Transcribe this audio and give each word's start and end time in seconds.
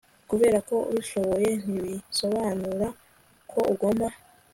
Kuberako 0.29 0.75
ubishoboye 0.89 1.49
ntibisobanura 1.63 2.87
ko 3.51 3.59
ugomba 3.73 4.07